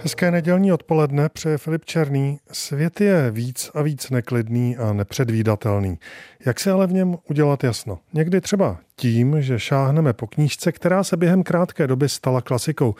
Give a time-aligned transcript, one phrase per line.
[0.00, 2.38] Hezké nedělní odpoledne přeje Filip Černý.
[2.52, 5.98] Svět je víc a víc neklidný a nepředvídatelný.
[6.46, 7.98] Jak se ale v něm udělat jasno?
[8.12, 12.94] Někdy třeba tím, že šáhneme po knížce, která se během krátké doby stala klasikou.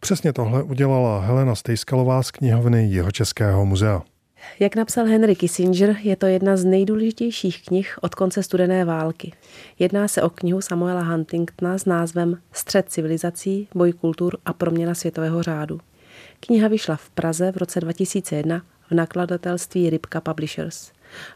[0.00, 4.02] Přesně tohle udělala Helena Stejskalová z knihovny Jihočeského muzea.
[4.60, 9.32] Jak napsal Henry Kissinger, je to jedna z nejdůležitějších knih od konce studené války.
[9.78, 15.42] Jedná se o knihu Samuela Huntingtona s názvem Střed civilizací, boj kultur a proměna světového
[15.42, 15.80] řádu.
[16.46, 20.92] Kniha vyšla v Praze v roce 2001 v nakladatelství Rybka Publishers.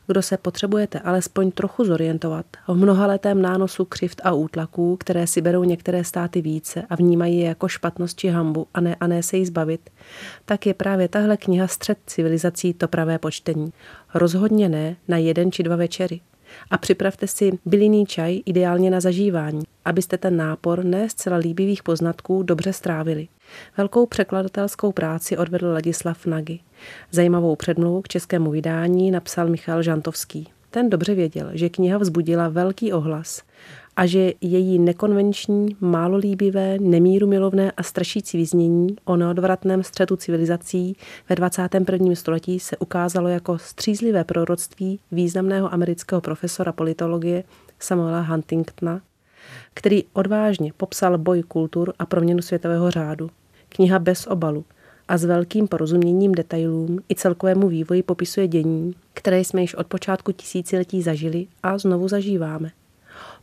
[0.06, 5.64] Kdo se potřebujete alespoň trochu zorientovat v mnohaletém nánosu křivt a útlaků, které si berou
[5.64, 9.36] některé státy více a vnímají je jako špatnost či hambu a ne, a ne se
[9.36, 9.90] jí zbavit,
[10.44, 13.72] tak je právě tahle kniha Střed civilizací to pravé počtení.
[14.14, 16.20] Rozhodně ne na jeden či dva večery.
[16.70, 22.42] A připravte si bylinný čaj ideálně na zažívání, abyste ten nápor ne zcela líbivých poznatků
[22.42, 23.28] dobře strávili.
[23.76, 26.58] Velkou překladatelskou práci odvedl Ladislav Nagy.
[27.10, 30.48] Zajímavou předmluvu k českému vydání napsal Michal Žantovský.
[30.70, 33.42] Ten dobře věděl, že kniha vzbudila velký ohlas
[33.96, 40.96] a že její nekonvenční, málo líbivé, nemíru milovné a strašící vyznění o neodvratném střetu civilizací
[41.28, 42.14] ve 21.
[42.14, 47.44] století se ukázalo jako střízlivé proroctví významného amerického profesora politologie
[47.78, 49.00] Samuela Huntingtona,
[49.74, 53.30] který odvážně popsal boj kultur a proměnu světového řádu.
[53.68, 54.64] Kniha bez obalu
[55.08, 60.32] a s velkým porozuměním detailům i celkovému vývoji popisuje dění, které jsme již od počátku
[60.32, 62.70] tisíciletí zažili a znovu zažíváme.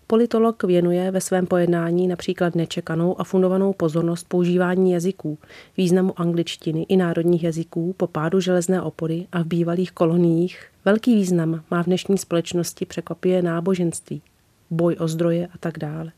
[0.07, 5.37] Politolog věnuje ve svém pojednání například nečekanou a fundovanou pozornost používání jazyků,
[5.77, 10.65] významu angličtiny i národních jazyků po pádu železné opory a v bývalých koloniích.
[10.85, 14.21] Velký význam má v dnešní společnosti překvapuje náboženství,
[14.69, 16.11] boj o zdroje a tak dále.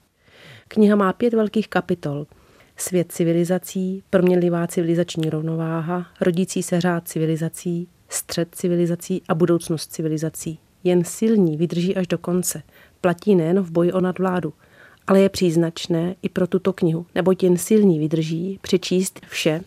[0.68, 2.28] Kniha má pět velkých kapitol.
[2.78, 10.60] Svět civilizací, proměnlivá civilizační rovnováha, rodící se řád civilizací, střed civilizací a budoucnost civilizací.
[10.84, 12.64] Jen silní vydrží až do konce.
[13.02, 14.54] Platí nejen v boji o nadvládu,
[15.08, 19.62] ale je příznačné i pro tuto knihu, neboť jen silní vydrží přečíst vše,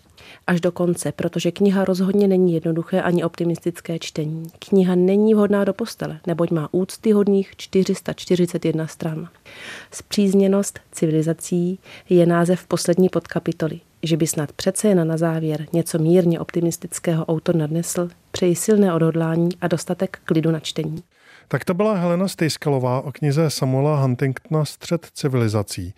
[0.46, 4.42] až do konce, protože kniha rozhodně není jednoduché ani optimistické čtení.
[4.58, 9.28] Kniha není vhodná do postele, neboť má úctyhodných 441 stran.
[9.92, 11.78] Zpřízněnost civilizací
[12.08, 13.80] je název poslední podkapitoly.
[14.02, 19.48] Že by snad přece jen na závěr něco mírně optimistického autor nadnesl, přeji silné odhodlání
[19.60, 21.02] a dostatek klidu na čtení.
[21.50, 25.94] Tak to byla Helena Stejskalová o knize Samuela Huntingtona Střed civilizací.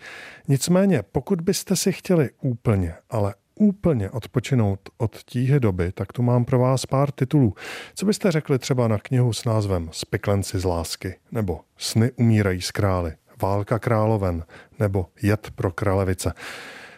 [0.47, 6.45] Nicméně, pokud byste si chtěli úplně, ale úplně odpočinout od tíhy doby, tak tu mám
[6.45, 7.53] pro vás pár titulů.
[7.95, 12.71] Co byste řekli třeba na knihu s názvem Spiklenci z lásky, nebo Sny umírají z
[12.71, 14.45] krály, Válka královen,
[14.79, 16.33] nebo Jed pro kralevice.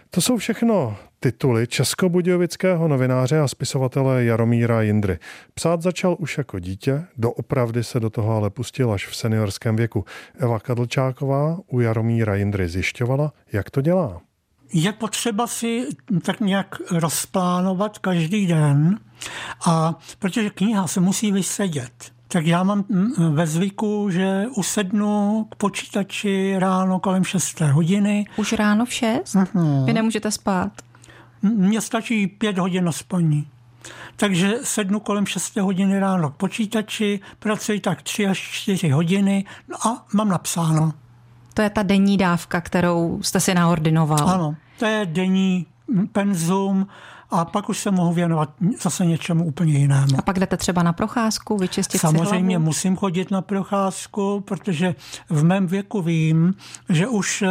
[0.10, 5.20] To jsou všechno tituly českobudějovického novináře a spisovatele Jaromíra Jindry.
[5.54, 10.06] Psát začal už jako dítě, doopravdy se do toho ale pustil až v seniorském věku.
[10.40, 14.22] Eva Kadlčáková u Jaromíra Jindry zjišťovala, jak to dělá
[14.76, 15.88] je potřeba si
[16.22, 19.00] tak nějak rozplánovat každý den,
[19.66, 22.12] a protože kniha se musí vysedět.
[22.28, 28.26] Tak já mám mm, ve zvyku, že usednu k počítači ráno kolem 6 hodiny.
[28.38, 29.36] Už ráno v 6?
[29.36, 29.86] Mm-hmm.
[29.86, 30.72] Vy nemůžete spát?
[31.44, 33.48] Mně stačí 5 hodin na spaní.
[34.16, 39.88] Takže sednu kolem 6 hodiny ráno k počítači, pracuji tak 3 až 4 hodiny no
[39.88, 40.94] a mám napsáno.
[41.54, 44.30] To je ta denní dávka, kterou jste si naordinoval.
[44.30, 45.66] Ano, to je denní
[46.12, 46.88] penzum
[47.34, 48.50] a pak už se mohu věnovat
[48.82, 50.18] zase něčemu úplně jinému.
[50.18, 54.96] A pak jdete třeba na procházku, vyčistit Samozřejmě si musím chodit na procházku, protože
[55.30, 56.54] v mém věku vím,
[56.90, 57.50] že už eh,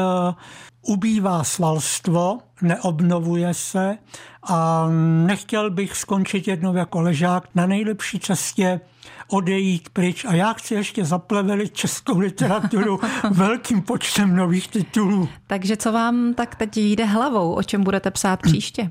[0.82, 3.98] ubývá svalstvo, neobnovuje se
[4.42, 4.89] a
[5.27, 8.80] nechtěl bych skončit jednou jako ležák na nejlepší cestě
[9.28, 10.24] odejít pryč.
[10.24, 15.28] A já chci ještě zaplevelit českou literaturu velkým počtem nových titulů.
[15.47, 18.91] Takže co vám tak teď jde hlavou, o čem budete psát příště?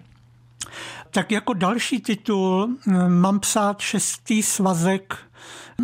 [1.11, 5.17] Tak jako další titul hm, mám psát šestý svazek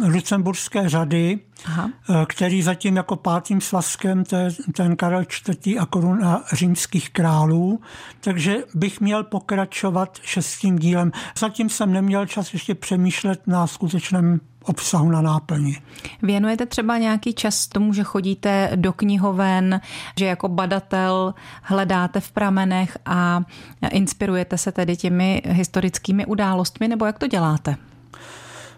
[0.06, 1.90] lucemburské řady, Aha.
[2.10, 5.78] Eh, který zatím jako pátým svazkem je ten Karel IV.
[5.80, 7.82] a koruna římských králů,
[8.22, 11.12] takže bych měl pokračovat šestým dílem.
[11.38, 15.82] Zatím jsem neměl čas ještě přemýšlet na skutečném obsahu na náplni.
[16.22, 19.82] Věnujete třeba nějaký čas tomu, že chodíte do knihoven,
[20.20, 23.42] že jako badatel hledáte v pramenech a
[23.92, 27.76] inspirujete se tedy těmi historickými událostmi, nebo jak to děláte?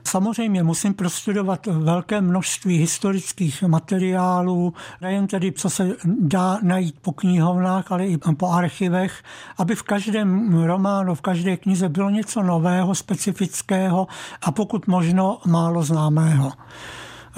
[0.07, 7.91] Samozřejmě musím prostudovat velké množství historických materiálů, nejen tedy, co se dá najít po knihovnách,
[7.91, 9.23] ale i po archivech,
[9.57, 14.07] aby v každém románu, v každé knize bylo něco nového, specifického
[14.41, 16.51] a pokud možno málo známého.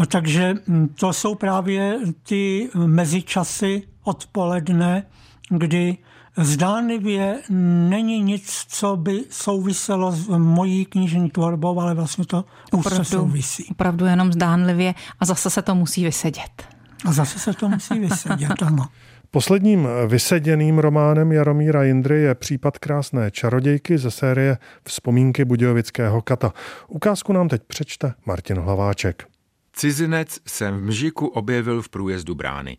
[0.07, 0.55] Takže
[0.99, 5.03] to jsou právě ty mezičasy odpoledne,
[5.49, 5.97] kdy
[6.37, 7.41] zdánlivě
[7.89, 13.65] není nic, co by souviselo s mojí knižní tvorbou, ale vlastně to už souvisí.
[13.71, 16.67] Opravdu jenom zdánlivě a zase se to musí vysedět.
[17.05, 18.85] A zase se to musí vysedět, ano.
[19.31, 24.57] Posledním vyseděným románem Jaromíra Jindry je případ krásné čarodějky ze série
[24.87, 26.53] Vzpomínky Budějovického kata.
[26.87, 29.27] Ukázku nám teď přečte Martin Hlaváček.
[29.73, 32.77] Cizinec jsem v Mžiku objevil v průjezdu brány.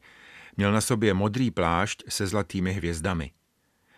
[0.57, 3.31] Měl na sobě modrý plášť se zlatými hvězdami.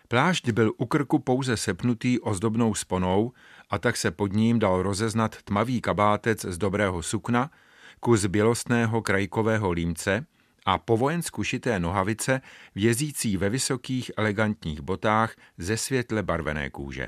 [0.07, 3.31] Plášť byl u krku pouze sepnutý ozdobnou sponou
[3.69, 7.51] a tak se pod ním dal rozeznat tmavý kabátec z dobrého sukna,
[7.99, 10.25] kus bělostného krajkového límce
[10.65, 12.41] a po vojensku šité nohavice
[12.75, 17.07] vězící ve vysokých elegantních botách ze světle barvené kůže.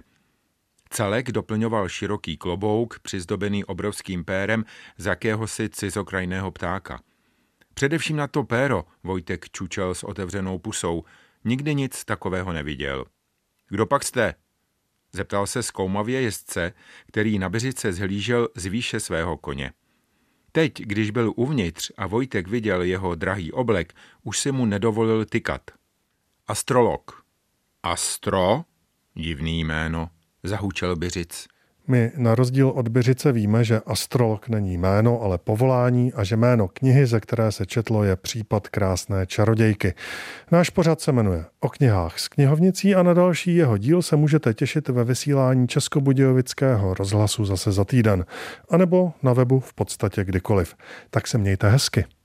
[0.90, 4.66] Celek doplňoval široký klobouk, přizdobený obrovským pérem
[4.98, 7.00] z jakéhosi cizokrajného ptáka.
[7.74, 11.04] Především na to péro Vojtek čučel s otevřenou pusou–
[11.48, 13.06] Nikdy nic takového neviděl.
[13.70, 14.36] Kdo pak jste?
[15.12, 16.74] Zeptal se zkoumavě jezdce,
[17.08, 19.74] který na beřice zhlížel z výše svého koně.
[20.52, 25.62] Teď, když byl uvnitř a Vojtek viděl jeho drahý oblek, už si mu nedovolil tykat.
[26.48, 27.24] Astrolog.
[27.84, 28.64] Astro?
[29.14, 30.10] Divný jméno,
[30.44, 31.48] zahučel Byřic.
[31.88, 36.68] My na rozdíl od Byřice víme, že astrolog není jméno, ale povolání a že jméno
[36.68, 39.94] knihy, ze které se četlo, je případ krásné čarodějky.
[40.52, 44.54] Náš pořad se jmenuje O knihách s knihovnicí a na další jeho díl se můžete
[44.54, 48.26] těšit ve vysílání Českobudějovického rozhlasu zase za týden,
[48.70, 50.76] anebo na webu v podstatě kdykoliv.
[51.10, 52.17] Tak se mějte hezky.